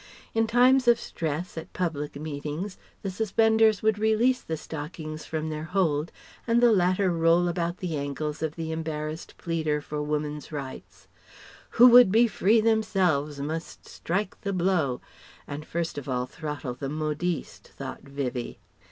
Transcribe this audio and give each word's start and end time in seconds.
In 0.33 0.47
times 0.47 0.87
of 0.87 0.99
stress, 0.99 1.59
at 1.59 1.73
public 1.73 2.15
meetings 2.15 2.79
the 3.03 3.11
suspenders 3.11 3.83
would 3.83 3.99
release 3.99 4.41
the 4.41 4.57
stockings 4.57 5.25
from 5.25 5.51
their 5.51 5.65
hold, 5.65 6.11
and 6.47 6.59
the 6.59 6.71
latter 6.71 7.11
roll 7.11 7.47
about 7.47 7.77
the 7.77 7.95
ankles 7.97 8.41
of 8.41 8.55
the 8.55 8.71
embarrassed 8.71 9.37
pleader 9.37 9.79
for 9.79 10.01
Woman's 10.01 10.51
Rights 10.51 11.07
("Who 11.77 11.85
would 11.89 12.11
be 12.11 12.27
free, 12.27 12.61
themselves 12.61 13.39
must 13.39 13.87
strike 13.87 14.41
the 14.41 14.53
blow," 14.53 15.01
and 15.45 15.67
first 15.67 15.99
of 15.99 16.09
all 16.09 16.25
throttle 16.25 16.73
the 16.73 16.89
modiste, 16.89 17.67
thought 17.67 18.01
Vivie). 18.01 18.57